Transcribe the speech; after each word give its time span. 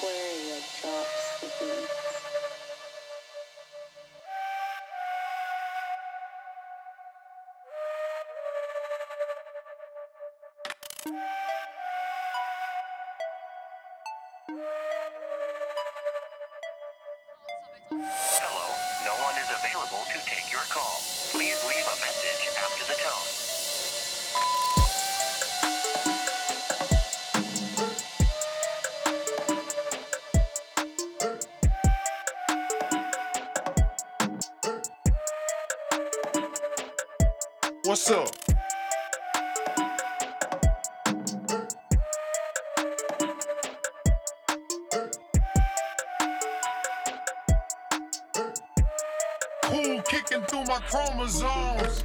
Aquarya 0.00 0.56
drops 0.80 1.40
the 1.40 1.46
beats. 1.60 1.92
Hello, 18.40 18.68
no 19.04 19.12
one 19.20 19.36
is 19.36 19.50
available 19.52 20.00
to 20.08 20.18
take 20.24 20.50
your 20.50 20.60
call. 20.70 20.96
Please 21.32 21.60
leave 21.68 21.84
a 21.84 21.96
message 22.00 22.48
after 22.56 22.84
the 22.88 22.98
tone. 23.04 23.29
What's 37.90 38.08
up? 38.08 38.28
Cool 49.64 50.02
kicking 50.02 50.42
through 50.42 50.66
my 50.66 50.78
chromosomes. 50.86 52.02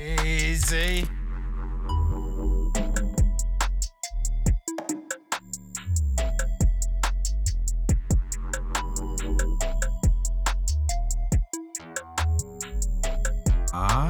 Easy. 0.00 1.08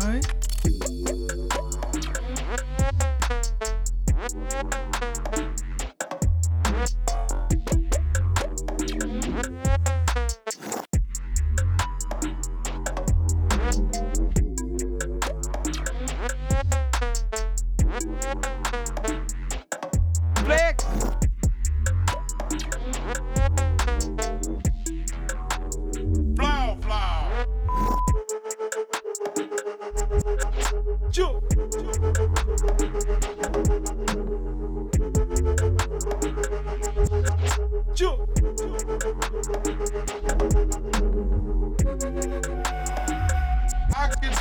Hej. 0.00 0.20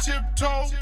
tiptoe. 0.01 0.81